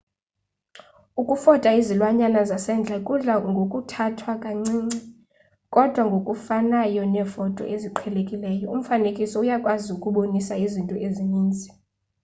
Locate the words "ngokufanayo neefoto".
6.09-7.63